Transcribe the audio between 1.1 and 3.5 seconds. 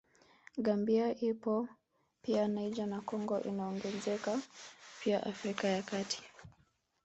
ipo pia Niger na Congo